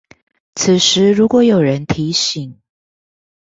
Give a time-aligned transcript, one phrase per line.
[0.55, 2.57] 此時如果有人提醒